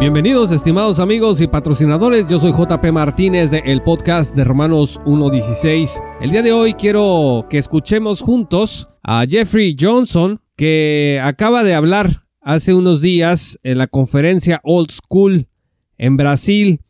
[0.00, 6.00] Bienvenidos estimados amigos y patrocinadores, yo soy JP Martínez de el podcast de Romanos 1.16.
[6.20, 12.22] El día de hoy quiero que escuchemos juntos a Jeffrey Johnson que acaba de hablar
[12.40, 15.48] hace unos días en la conferencia Old School
[15.96, 16.80] en Brasil,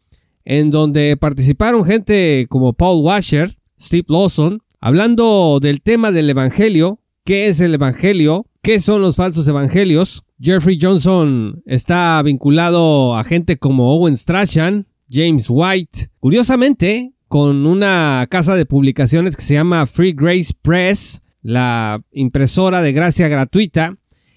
[0.45, 7.48] en donde participaron gente como Paul Washer, Steve Lawson, hablando del tema del Evangelio, qué
[7.48, 13.92] es el Evangelio, qué son los falsos evangelios, Jeffrey Johnson está vinculado a gente como
[13.92, 20.52] Owen Strachan, James White, curiosamente con una casa de publicaciones que se llama Free Grace
[20.62, 23.97] Press, la impresora de gracia gratuita.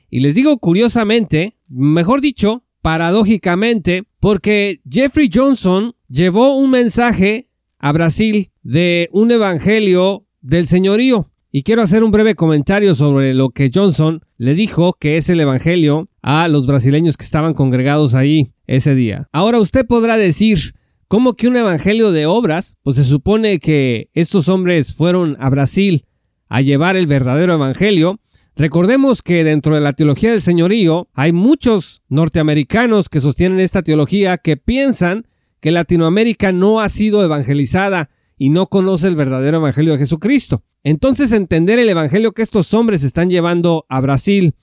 [0.09, 8.51] Y les digo curiosamente, mejor dicho, paradójicamente, porque Jeffrey Johnson llevó un mensaje a Brasil
[8.63, 11.29] de un evangelio del señorío.
[11.53, 15.41] Y quiero hacer un breve comentario sobre lo que Johnson le dijo que es el
[15.41, 19.27] Evangelio a los brasileños que estaban congregados ahí ese día.
[19.33, 20.75] Ahora usted podrá decir,
[21.09, 22.77] ¿cómo que un Evangelio de obras?
[22.83, 26.05] Pues se supone que estos hombres fueron a Brasil
[26.47, 28.21] a llevar el verdadero Evangelio.
[28.55, 34.37] Recordemos que dentro de la teología del señorío hay muchos norteamericanos que sostienen esta teología
[34.37, 35.27] que piensan
[35.59, 40.63] que Latinoamérica no ha sido evangelizada y no conoce el verdadero Evangelio de Jesucristo.
[40.83, 44.55] Entonces entender el Evangelio que estos hombres están llevando a Brasil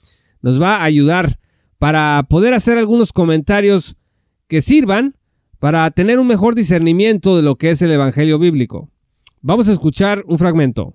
[0.42, 1.38] nos va a ayudar
[1.78, 3.96] para poder hacer algunos comentarios
[4.48, 5.14] que sirvan
[5.60, 8.90] para tener un mejor discernimiento de lo que es el Evangelio bíblico.
[9.42, 10.94] Vamos a escuchar un fragmento.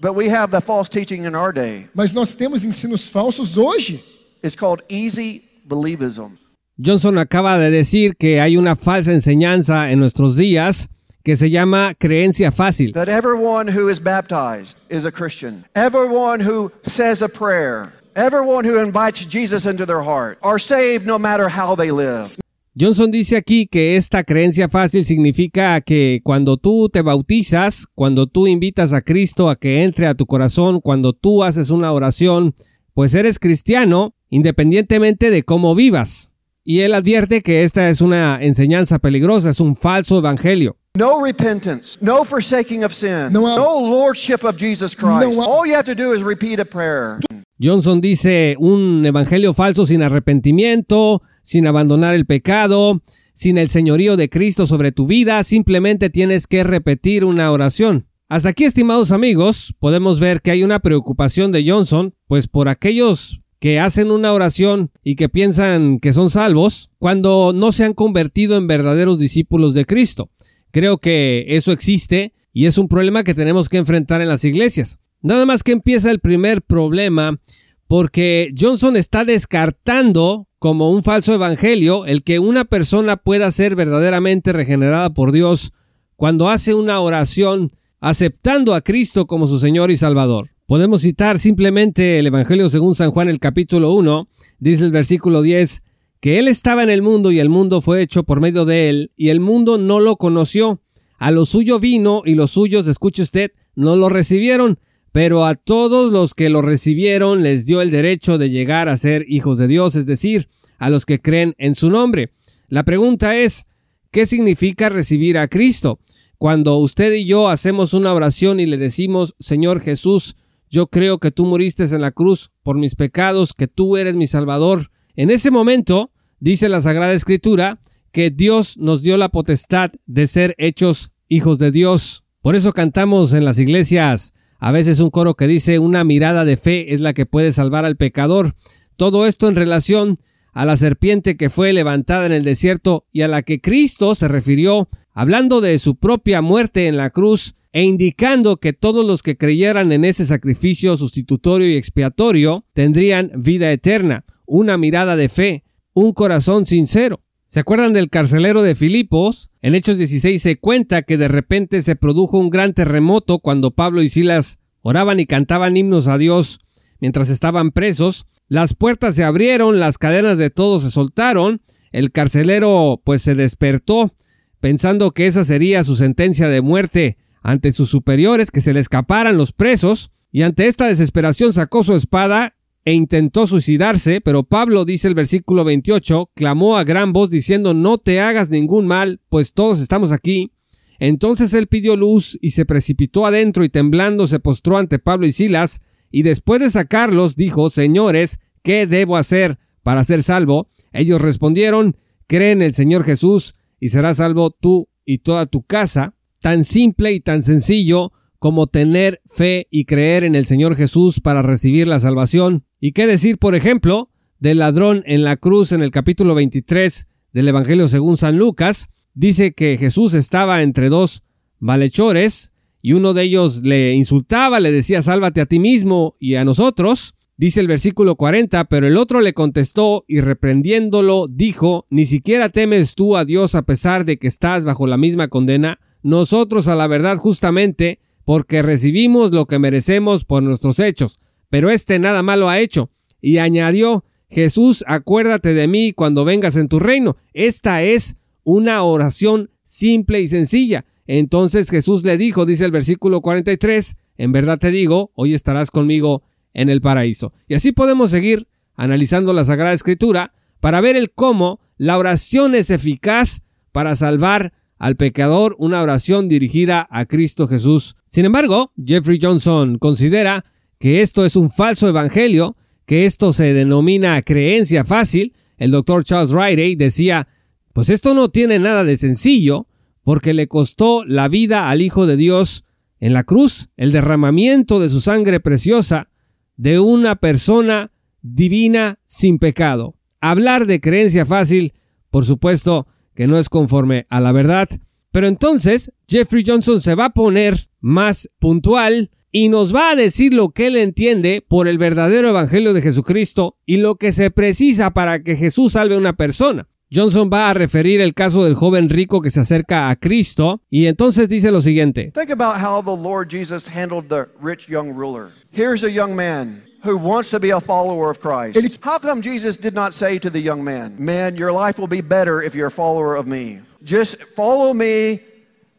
[0.00, 1.88] But we have the false teaching in our day.
[1.94, 4.02] Mas nós temos ensinos falsos hoje.
[4.42, 6.36] It's called easy believism.
[6.82, 10.88] Johnson acaba de decir que hay una falsa enseñanza en nuestros días
[11.22, 12.92] que se llama creencia fácil.
[12.92, 15.64] That everyone who is baptized is a Christian.
[15.74, 21.18] Everyone who says a prayer, everyone who invites Jesus into their heart are saved no
[21.18, 22.36] matter how they live.
[22.78, 28.46] Johnson dice aquí que esta creencia fácil significa que cuando tú te bautizas, cuando tú
[28.46, 32.54] invitas a Cristo a que entre a tu corazón, cuando tú haces una oración,
[32.94, 36.32] pues eres cristiano independientemente de cómo vivas.
[36.62, 40.76] Y él advierte que esta es una enseñanza peligrosa, es un falso evangelio.
[40.96, 45.24] No repentance, no forsaking of sin, No, no, lordship of Jesus Christ.
[45.24, 47.20] No, All you have to do is repeat a prayer.
[47.60, 53.02] Johnson dice un evangelio falso sin arrepentimiento, sin abandonar el pecado,
[53.32, 58.08] sin el señorío de Cristo sobre tu vida, simplemente tienes que repetir una oración.
[58.28, 63.42] Hasta aquí, estimados amigos, podemos ver que hay una preocupación de Johnson, pues por aquellos
[63.60, 68.56] que hacen una oración y que piensan que son salvos, cuando no se han convertido
[68.56, 70.30] en verdaderos discípulos de Cristo.
[70.70, 74.98] Creo que eso existe y es un problema que tenemos que enfrentar en las iglesias.
[75.22, 77.38] Nada más que empieza el primer problema
[77.86, 84.52] porque Johnson está descartando como un falso evangelio el que una persona pueda ser verdaderamente
[84.52, 85.72] regenerada por Dios
[86.16, 87.70] cuando hace una oración
[88.00, 90.50] aceptando a Cristo como su Señor y Salvador.
[90.66, 94.28] Podemos citar simplemente el Evangelio según San Juan el capítulo 1,
[94.58, 95.82] dice el versículo 10,
[96.20, 99.12] que Él estaba en el mundo y el mundo fue hecho por medio de Él,
[99.16, 100.82] y el mundo no lo conoció.
[101.18, 104.78] A lo suyo vino y los suyos, escuche usted, no lo recibieron,
[105.12, 109.24] pero a todos los que lo recibieron les dio el derecho de llegar a ser
[109.28, 110.48] hijos de Dios, es decir,
[110.78, 112.32] a los que creen en su nombre.
[112.68, 113.66] La pregunta es,
[114.12, 115.98] ¿qué significa recibir a Cristo?
[116.38, 120.36] Cuando usted y yo hacemos una oración y le decimos, Señor Jesús,
[120.70, 124.26] yo creo que tú moriste en la cruz por mis pecados, que tú eres mi
[124.26, 124.90] Salvador.
[125.16, 127.80] En ese momento, dice la Sagrada Escritura,
[128.12, 132.24] que Dios nos dio la potestad de ser hechos hijos de Dios.
[132.42, 136.58] Por eso cantamos en las iglesias a veces un coro que dice una mirada de
[136.58, 138.54] fe es la que puede salvar al pecador.
[138.96, 140.18] Todo esto en relación
[140.52, 144.28] a la serpiente que fue levantada en el desierto y a la que Cristo se
[144.28, 149.38] refirió, hablando de su propia muerte en la cruz e indicando que todos los que
[149.38, 155.64] creyeran en ese sacrificio sustitutorio y expiatorio tendrían vida eterna, una mirada de fe,
[155.94, 157.22] un corazón sincero.
[157.46, 159.50] ¿Se acuerdan del carcelero de Filipos?
[159.62, 164.02] En Hechos 16 se cuenta que de repente se produjo un gran terremoto cuando Pablo
[164.02, 166.60] y Silas oraban y cantaban himnos a Dios
[167.00, 168.26] mientras estaban presos.
[168.48, 171.62] Las puertas se abrieron, las cadenas de todos se soltaron,
[171.92, 174.12] el carcelero pues se despertó
[174.58, 179.36] pensando que esa sería su sentencia de muerte ante sus superiores que se le escaparan
[179.36, 185.08] los presos, y ante esta desesperación sacó su espada e intentó suicidarse, pero Pablo, dice
[185.08, 189.80] el versículo 28, clamó a gran voz diciendo, no te hagas ningún mal, pues todos
[189.80, 190.52] estamos aquí.
[190.98, 195.32] Entonces él pidió luz y se precipitó adentro y temblando se postró ante Pablo y
[195.32, 200.68] Silas, y después de sacarlos dijo, Señores, ¿qué debo hacer para ser salvo?
[200.92, 201.96] Ellos respondieron,
[202.26, 206.14] cree en el Señor Jesús y serás salvo tú y toda tu casa.
[206.40, 211.42] Tan simple y tan sencillo como tener fe y creer en el Señor Jesús para
[211.42, 212.64] recibir la salvación.
[212.80, 217.48] ¿Y qué decir, por ejemplo, del ladrón en la cruz en el capítulo 23 del
[217.48, 218.88] Evangelio según San Lucas?
[219.12, 221.22] Dice que Jesús estaba entre dos
[221.58, 226.44] malhechores y uno de ellos le insultaba, le decía sálvate a ti mismo y a
[226.46, 227.16] nosotros.
[227.36, 232.94] Dice el versículo 40, pero el otro le contestó y reprendiéndolo dijo, ni siquiera temes
[232.94, 235.78] tú a Dios a pesar de que estás bajo la misma condena.
[236.02, 241.18] Nosotros a la verdad justamente porque recibimos lo que merecemos por nuestros hechos,
[241.48, 242.90] pero éste nada malo ha hecho.
[243.20, 247.16] Y añadió, Jesús, acuérdate de mí cuando vengas en tu reino.
[247.32, 250.84] Esta es una oración simple y sencilla.
[251.06, 256.22] Entonces Jesús le dijo, dice el versículo 43, en verdad te digo, hoy estarás conmigo
[256.54, 257.32] en el paraíso.
[257.48, 258.46] Y así podemos seguir
[258.76, 264.96] analizando la Sagrada Escritura para ver el cómo la oración es eficaz para salvar al
[264.96, 267.96] pecador una oración dirigida a Cristo Jesús.
[268.06, 270.46] Sin embargo, Jeffrey Johnson considera
[270.78, 272.56] que esto es un falso evangelio,
[272.86, 275.34] que esto se denomina creencia fácil.
[275.58, 277.28] El doctor Charles Riley decía,
[277.74, 279.66] pues esto no tiene nada de sencillo,
[280.02, 282.64] porque le costó la vida al Hijo de Dios
[283.00, 286.08] en la cruz, el derramamiento de su sangre preciosa
[286.56, 287.92] de una persona
[288.22, 289.94] divina sin pecado.
[290.22, 291.74] Hablar de creencia fácil,
[292.10, 292.86] por supuesto,
[293.20, 294.66] que no es conforme a la verdad.
[295.12, 300.32] Pero entonces Jeffrey Johnson se va a poner más puntual y nos va a decir
[300.32, 304.92] lo que él entiende por el verdadero evangelio de Jesucristo y lo que se precisa
[304.92, 306.66] para que Jesús salve a una persona.
[306.90, 310.86] Johnson va a referir el caso del joven rico que se acerca a Cristo y
[310.86, 312.12] entonces dice lo siguiente.
[312.14, 315.28] Think about how the Lord Jesus handled the rich young ruler.
[315.52, 318.82] Here's a young man who wants to be a follower of Christ.
[318.82, 322.00] How come Jesus did not say to the young man, Man, your life will be
[322.00, 323.60] better if you're a follower of me?
[323.82, 325.20] Just follow me,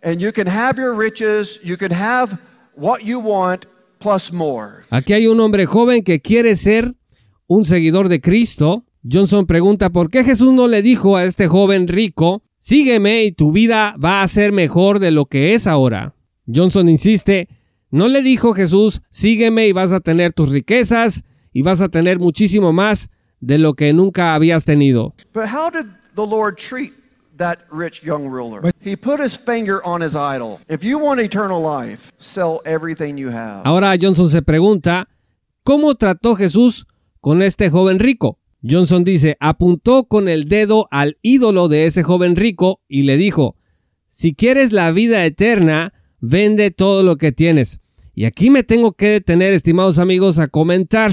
[0.04, 2.40] and you can have your riches, you can have
[2.76, 3.66] what you want,
[4.00, 4.84] plus more.
[4.90, 6.96] Aquí hay un hombre joven que quiere ser
[7.48, 8.84] un seguidor de Cristo.
[9.04, 13.52] Johnson pregunta por qué Jesús no le dijo a este joven rico, sígueme y tu
[13.52, 16.14] vida va a ser mejor de lo que es ahora.
[16.48, 17.48] Johnson insiste,
[17.92, 21.24] no le dijo Jesús, sígueme y vas a tener tus riquezas
[21.54, 23.10] y vas a tener muchísimo más
[23.42, 25.14] de lo que nunca habías tenido.
[25.34, 26.94] But how did the Lord treat
[27.38, 28.72] that rich young ruler?
[28.84, 30.60] He put his finger on his idol.
[30.70, 33.62] If you want eternal life, sell everything you have.
[33.66, 35.10] Ahora Johnson se pregunta,
[35.64, 36.88] ¿cómo trató Jesús
[37.20, 38.40] con este joven rico?
[38.64, 43.56] Johnson dice, apuntó con el dedo al ídolo de ese joven rico y le dijo,
[44.06, 47.82] si quieres la vida eterna, vende todo lo que tienes.
[48.14, 51.12] Y aquí me tengo que detener, estimados amigos, a comentar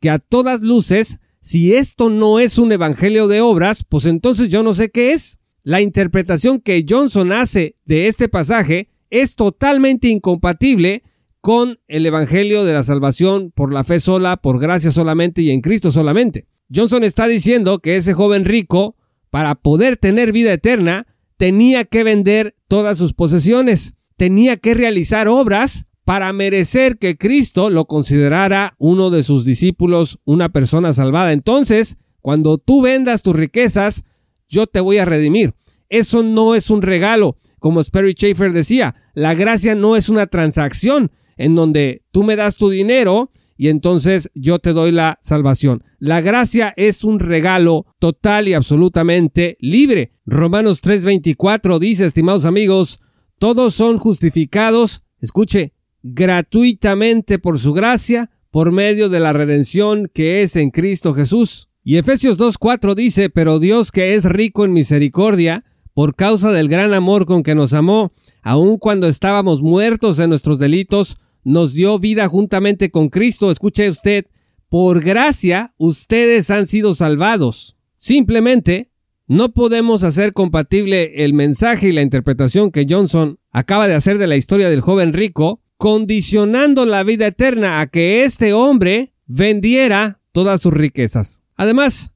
[0.00, 4.62] que a todas luces, si esto no es un evangelio de obras, pues entonces yo
[4.62, 5.40] no sé qué es.
[5.62, 11.02] La interpretación que Johnson hace de este pasaje es totalmente incompatible
[11.40, 15.60] con el evangelio de la salvación por la fe sola, por gracia solamente y en
[15.60, 16.46] Cristo solamente.
[16.74, 18.96] Johnson está diciendo que ese joven rico,
[19.30, 21.06] para poder tener vida eterna,
[21.36, 27.86] tenía que vender todas sus posesiones, tenía que realizar obras para merecer que Cristo lo
[27.86, 31.32] considerara uno de sus discípulos, una persona salvada.
[31.32, 34.04] Entonces, cuando tú vendas tus riquezas,
[34.48, 35.54] yo te voy a redimir.
[35.88, 41.10] Eso no es un regalo, como Sperry Schaefer decía, la gracia no es una transacción
[41.36, 45.84] en donde tú me das tu dinero y entonces yo te doy la salvación.
[45.98, 50.12] La gracia es un regalo total y absolutamente libre.
[50.26, 53.00] Romanos 3:24 dice, estimados amigos,
[53.38, 60.56] todos son justificados, escuche, gratuitamente por su gracia, por medio de la redención que es
[60.56, 61.68] en Cristo Jesús.
[61.84, 65.64] Y Efesios 2:4 dice, pero Dios que es rico en misericordia,
[65.94, 68.12] por causa del gran amor con que nos amó,
[68.42, 73.50] aun cuando estábamos muertos en nuestros delitos, nos dio vida juntamente con Cristo.
[73.50, 74.26] Escuche usted,
[74.68, 77.76] por gracia ustedes han sido salvados.
[77.96, 78.90] Simplemente
[79.26, 84.26] no podemos hacer compatible el mensaje y la interpretación que Johnson acaba de hacer de
[84.26, 90.60] la historia del joven rico, condicionando la vida eterna a que este hombre vendiera todas
[90.60, 91.42] sus riquezas.
[91.56, 92.12] Además,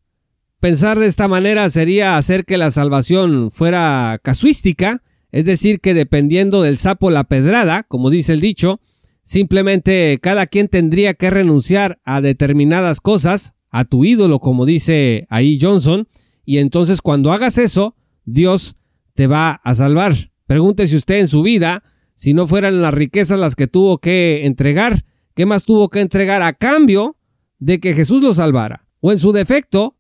[0.61, 5.02] pensar de esta manera sería hacer que la salvación fuera casuística,
[5.33, 8.81] es decir, que dependiendo del sapo la pedrada, como dice el dicho,
[9.23, 15.59] Simplemente cada quien tendría que renunciar a determinadas cosas, a tu ídolo, como dice ahí
[15.61, 16.09] Johnson,
[16.45, 18.77] y entonces cuando hagas eso, Dios
[19.15, 20.15] te va a salvar.
[20.47, 25.05] Pregúntese usted en su vida, si no fueran las riquezas las que tuvo que entregar,
[25.35, 27.17] ¿qué más tuvo que entregar a cambio
[27.59, 28.87] de que Jesús lo salvara?
[29.01, 29.97] O en su defecto,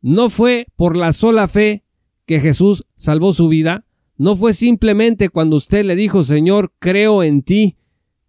[0.00, 1.84] no fue por la sola fe
[2.26, 3.86] que Jesús salvó su vida,
[4.16, 7.78] no fue simplemente cuando usted le dijo, Señor, creo en ti,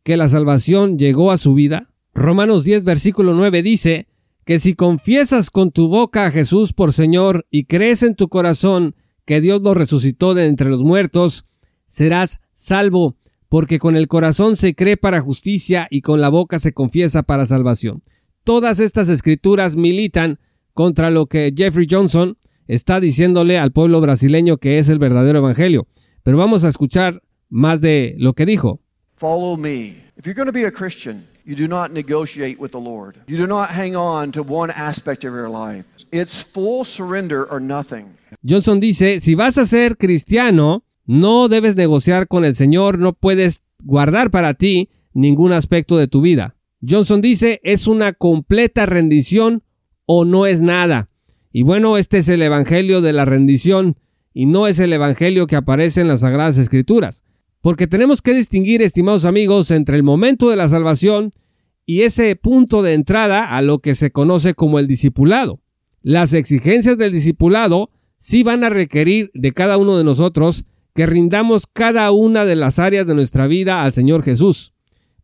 [0.04, 1.94] que la salvación llegó a su vida.
[2.14, 4.08] Romanos 10, versículo 9 dice
[4.46, 8.96] que si confiesas con tu boca a Jesús por Señor y crees en tu corazón
[9.26, 11.46] que Dios lo resucitó de entre los muertos,
[11.88, 13.18] serás salvo,
[13.50, 17.46] porque con el corazón se cree para justicia y con la boca se confiesa para
[17.48, 18.04] salvación.
[18.44, 20.40] Todas estas escrituras militan
[20.74, 22.38] contra lo que Jeffrey Johnson
[22.68, 25.88] está diciéndole al pueblo brasileño que es el verdadero evangelio.
[26.22, 28.80] Pero vamos a escuchar más de lo que dijo.
[29.16, 30.06] Follow me.
[31.46, 33.18] You do not negotiate with the Lord.
[33.28, 35.86] You do not hang on to one aspect of your life.
[36.12, 38.18] It's full surrender or nothing.
[38.44, 43.64] Johnson dice, si vas a ser cristiano, no debes negociar con el Señor, no puedes
[43.84, 46.56] guardar para ti ningún aspecto de tu vida.
[46.88, 49.64] Johnson dice, es una completa rendición
[50.06, 51.10] o no es nada.
[51.52, 53.98] Y bueno, este es el Evangelio de la rendición
[54.34, 57.24] y no es el Evangelio que aparece en las Sagradas Escrituras.
[57.66, 61.32] Porque tenemos que distinguir, estimados amigos, entre el momento de la salvación
[61.84, 65.62] y ese punto de entrada a lo que se conoce como el discipulado.
[66.04, 71.66] Las exigencias del discipulado sí van a requerir de cada uno de nosotros que rindamos
[71.66, 74.76] cada una de las áreas de nuestra vida al Señor Jesús.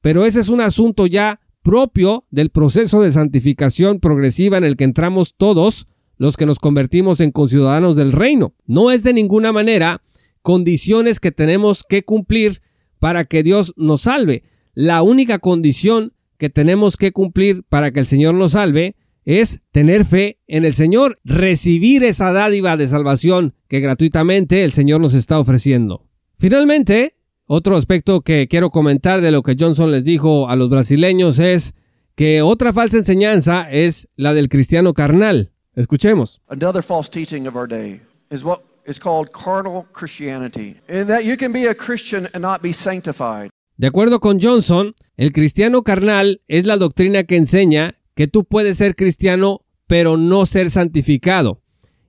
[0.02, 4.86] Pero ese es un asunto ya propio del proceso de santificación progresiva en el que
[4.86, 5.86] entramos todos
[6.18, 8.56] los que nos convertimos en conciudadanos del reino.
[8.66, 10.02] No es de ninguna manera
[10.42, 12.62] condiciones que tenemos que cumplir
[13.00, 14.44] para que Dios nos salve.
[14.74, 18.96] La única condición que tenemos que cumplir para que el Señor nos salve
[19.26, 25.02] es tener fe en el Señor, recibir esa dádiva de salvación que gratuitamente el Señor
[25.02, 26.08] nos está ofreciendo.
[26.38, 27.14] Finalmente,
[27.46, 31.76] otro aspecto que quiero comentar de lo que Johnson les dijo a los brasileños es
[32.16, 35.52] que otra falsa enseñanza es la del cristiano carnal.
[35.76, 36.42] Escuchemos.
[36.48, 41.38] Another false teaching of our day is what is called carnal Christianity, in that you
[41.38, 43.50] can be a Christian and not be sanctified.
[43.78, 48.78] De acuerdo con Johnson, el cristiano carnal es la doctrina que enseña que tú puedes
[48.78, 51.62] ser cristiano pero no ser santificado.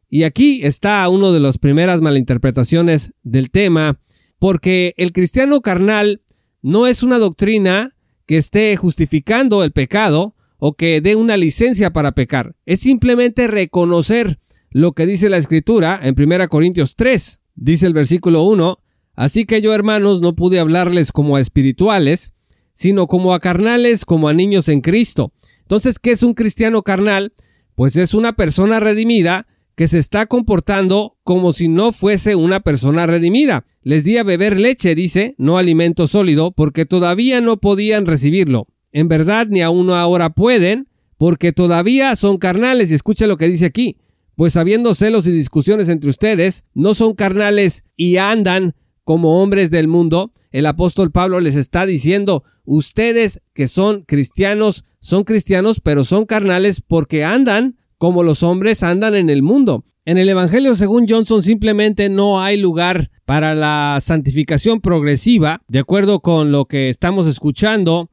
[0.09, 3.99] Y aquí está una de las primeras malinterpretaciones del tema,
[4.38, 6.21] porque el cristiano carnal
[6.61, 12.12] no es una doctrina que esté justificando el pecado, o que dé una licencia para
[12.12, 12.55] pecar.
[12.67, 14.38] Es simplemente reconocer
[14.73, 17.41] lo que dice la escritura en 1 Corintios 3.
[17.55, 18.79] Dice el versículo 1,
[19.14, 22.35] Así que yo hermanos no pude hablarles como a espirituales,
[22.73, 25.33] sino como a carnales, como a niños en Cristo.
[25.61, 27.33] Entonces, ¿qué es un cristiano carnal?
[27.75, 33.07] Pues es una persona redimida que se está comportando como si no fuese una persona
[33.07, 33.64] redimida.
[33.83, 38.69] Les di a beber leche, dice, no alimento sólido, porque todavía no podían recibirlo.
[38.93, 42.91] En verdad ni aún ahora pueden, porque todavía son carnales.
[42.91, 43.99] Y escucha lo que dice aquí.
[44.37, 48.75] Pues habiendo celos y discusiones entre ustedes, no son carnales y andan
[49.05, 50.33] como hombres del mundo.
[50.51, 56.81] El apóstol Pablo les está diciendo, ustedes que son cristianos, son cristianos, pero son carnales
[56.81, 59.85] porque andan como los hombres andan en el mundo.
[60.05, 66.19] En el Evangelio según Johnson simplemente no hay lugar para la santificación progresiva, de acuerdo
[66.19, 68.11] con lo que estamos escuchando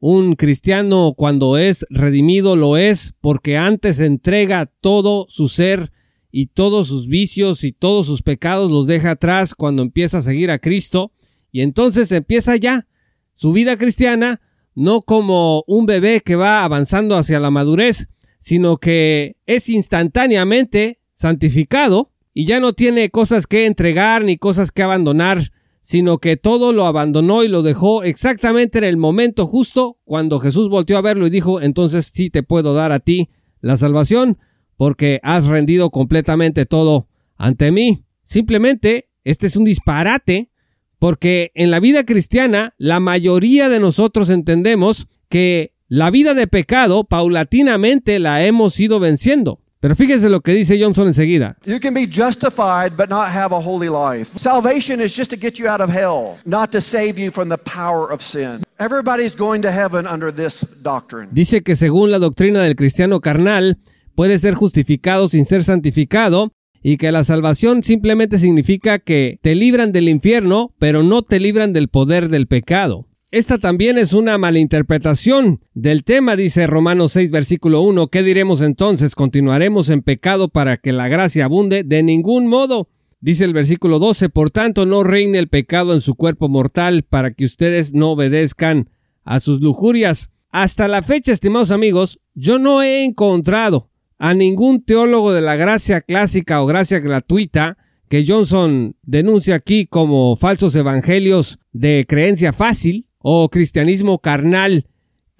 [0.00, 5.92] un cristiano cuando es redimido lo es porque antes entrega todo su ser
[6.32, 10.50] y todos sus vicios y todos sus pecados los deja atrás cuando empieza a seguir
[10.50, 11.12] a Cristo.
[11.52, 12.86] Y entonces empieza ya
[13.34, 14.40] su vida cristiana
[14.74, 22.12] no como un bebé que va avanzando hacia la madurez, sino que es instantáneamente santificado
[22.32, 26.86] y ya no tiene cosas que entregar ni cosas que abandonar sino que todo lo
[26.86, 31.30] abandonó y lo dejó exactamente en el momento justo cuando Jesús volteó a verlo y
[31.30, 34.38] dijo, entonces sí te puedo dar a ti la salvación,
[34.76, 38.04] porque has rendido completamente todo ante mí.
[38.22, 40.50] Simplemente, este es un disparate,
[40.98, 47.04] porque en la vida cristiana la mayoría de nosotros entendemos que la vida de pecado
[47.04, 49.59] paulatinamente la hemos ido venciendo.
[49.80, 51.56] Pero fíjese lo que dice Johnson enseguida.
[51.64, 54.38] You can be justified but not have a holy life.
[54.38, 57.56] Salvation is just to get you out of hell, not to save you from the
[57.56, 58.62] power of sin.
[58.78, 61.28] Everybody's going to heaven under this doctrine.
[61.32, 63.78] Dice que según la doctrina del cristiano carnal,
[64.14, 69.92] puede ser justificado sin ser santificado y que la salvación simplemente significa que te libran
[69.92, 73.06] del infierno, pero no te libran del poder del pecado.
[73.32, 78.08] Esta también es una malinterpretación del tema, dice Romanos 6, versículo 1.
[78.08, 79.14] ¿Qué diremos entonces?
[79.14, 81.84] ¿Continuaremos en pecado para que la gracia abunde?
[81.84, 82.88] De ningún modo.
[83.20, 87.30] Dice el versículo 12, por tanto no reine el pecado en su cuerpo mortal para
[87.30, 88.90] que ustedes no obedezcan
[89.22, 90.30] a sus lujurias.
[90.50, 96.00] Hasta la fecha, estimados amigos, yo no he encontrado a ningún teólogo de la gracia
[96.00, 103.48] clásica o gracia gratuita que Johnson denuncia aquí como falsos evangelios de creencia fácil o
[103.48, 104.86] cristianismo carnal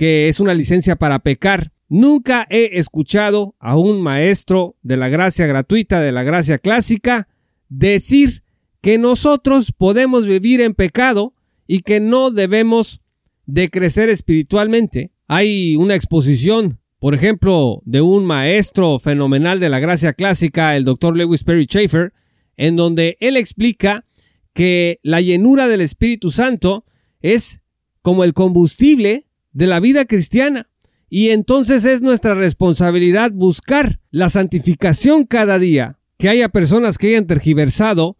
[0.01, 1.73] que es una licencia para pecar.
[1.91, 7.29] Nunca he escuchado a un maestro de la gracia gratuita, de la gracia clásica,
[7.69, 8.43] decir
[8.81, 11.35] que nosotros podemos vivir en pecado
[11.67, 13.03] y que no debemos
[13.45, 15.13] de crecer espiritualmente.
[15.29, 21.15] Hay una exposición, por ejemplo, de un maestro fenomenal de la gracia clásica, el doctor
[21.15, 22.15] Lewis Perry Schaeffer,
[22.57, 24.07] en donde él explica
[24.55, 26.85] que la llenura del Espíritu Santo
[27.21, 27.61] es
[28.03, 30.67] como el combustible de la vida cristiana.
[31.09, 35.99] Y entonces es nuestra responsabilidad buscar la santificación cada día.
[36.19, 38.17] Que haya personas que hayan tergiversado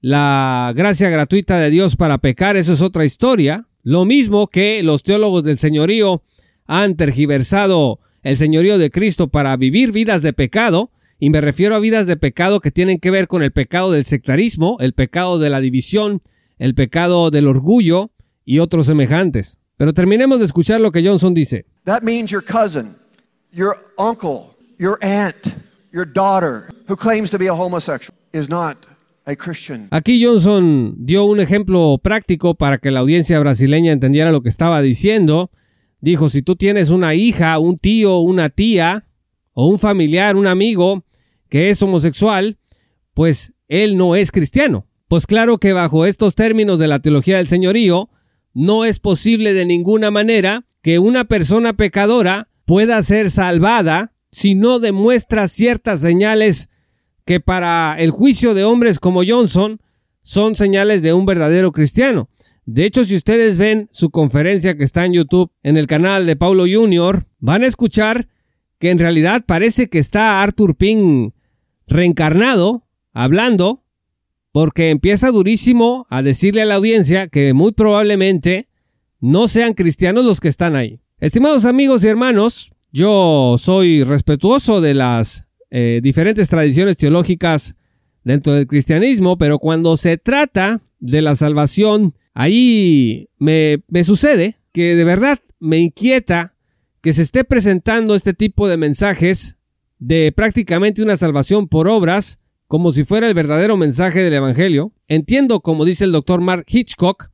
[0.00, 3.68] la gracia gratuita de Dios para pecar, eso es otra historia.
[3.82, 6.22] Lo mismo que los teólogos del señorío
[6.66, 11.78] han tergiversado el señorío de Cristo para vivir vidas de pecado, y me refiero a
[11.78, 15.48] vidas de pecado que tienen que ver con el pecado del sectarismo, el pecado de
[15.48, 16.20] la división,
[16.58, 18.10] el pecado del orgullo
[18.46, 19.60] y otros semejantes.
[19.76, 21.66] Pero terminemos de escuchar lo que Johnson dice.
[21.84, 22.94] That means your cousin,
[23.52, 25.48] your uncle, your aunt,
[25.92, 28.78] your daughter who claims to be a homosexual is not
[29.26, 29.88] a Christian.
[29.90, 34.80] Aquí Johnson dio un ejemplo práctico para que la audiencia brasileña entendiera lo que estaba
[34.80, 35.50] diciendo.
[36.00, 39.06] Dijo, si tú tienes una hija, un tío, una tía,
[39.52, 41.04] o un familiar, un amigo
[41.48, 42.58] que es homosexual,
[43.14, 44.86] pues él no es cristiano.
[45.08, 48.10] Pues claro que bajo estos términos de la teología del señorío,
[48.56, 54.78] no es posible de ninguna manera que una persona pecadora pueda ser salvada si no
[54.78, 56.70] demuestra ciertas señales
[57.26, 59.82] que para el juicio de hombres como Johnson
[60.22, 62.30] son señales de un verdadero cristiano.
[62.64, 66.36] De hecho, si ustedes ven su conferencia que está en YouTube en el canal de
[66.36, 68.26] Paulo Jr., van a escuchar
[68.78, 71.34] que en realidad parece que está Arthur Pink
[71.86, 73.84] reencarnado, hablando,
[74.56, 78.70] porque empieza durísimo a decirle a la audiencia que muy probablemente
[79.20, 80.98] no sean cristianos los que están ahí.
[81.18, 87.76] Estimados amigos y hermanos, yo soy respetuoso de las eh, diferentes tradiciones teológicas
[88.24, 94.96] dentro del cristianismo, pero cuando se trata de la salvación, ahí me, me sucede que
[94.96, 96.54] de verdad me inquieta
[97.02, 99.58] que se esté presentando este tipo de mensajes
[99.98, 104.92] de prácticamente una salvación por obras, como si fuera el verdadero mensaje del Evangelio.
[105.08, 107.30] Entiendo, como dice el doctor Mark Hitchcock,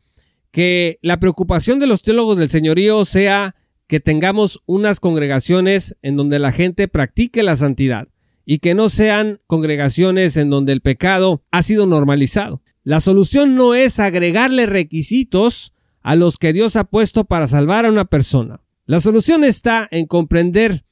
[0.51, 6.39] que la preocupación de los teólogos del señorío sea que tengamos unas congregaciones en donde
[6.39, 8.09] la gente practique la santidad
[8.45, 12.63] y que no sean congregaciones en donde el pecado ha sido normalizado.
[12.85, 17.91] La solución no es agregarle requisitos a los que Dios ha puesto para salvar a
[17.91, 18.61] una persona.
[18.87, 20.85] La solución está en comprender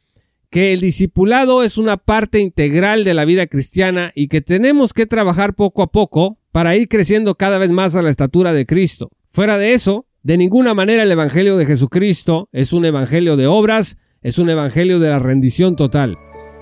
[0.50, 5.06] que el discipulado es una parte integral de la vida cristiana y que tenemos que
[5.06, 9.10] trabajar poco a poco para ir creciendo cada vez más a la estatura de Cristo.
[9.28, 13.96] Fuera de eso, de ninguna manera el Evangelio de Jesucristo es un Evangelio de obras,
[14.22, 16.18] es un Evangelio de la rendición total.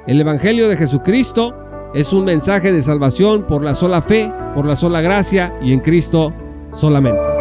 [0.07, 1.57] El Evangelio de Jesucristo
[1.94, 5.81] es un mensaje de salvación por la sola fe, por la sola gracia y en
[5.81, 6.35] Cristo
[6.72, 7.38] solamente.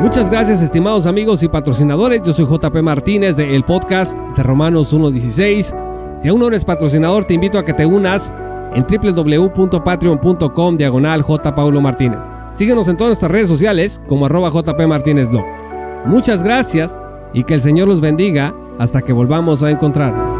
[0.00, 4.94] Muchas gracias estimados amigos y patrocinadores, yo soy JP Martínez de el podcast de Romanos
[4.94, 6.16] 1.16.
[6.16, 8.34] Si aún no eres patrocinador, te invito a que te unas
[8.74, 11.54] en www.patreon.com diagonal J.
[11.80, 12.22] Martínez.
[12.52, 15.44] Síguenos en todas nuestras redes sociales como arroba JP Martínez Blog.
[16.06, 17.00] Muchas gracias
[17.32, 20.36] y que el Señor los bendiga hasta que volvamos a encontrarnos.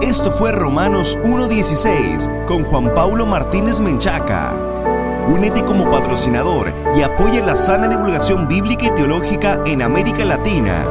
[0.00, 4.77] Esto fue Romanos 1.16 con Juan Paulo Martínez Menchaca.
[5.28, 10.84] Únete como patrocinador y apoya la sana divulgación bíblica y teológica en América Latina.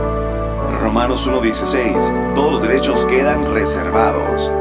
[0.79, 2.35] Romanos 1.16.
[2.35, 4.51] Todos los derechos quedan reservados.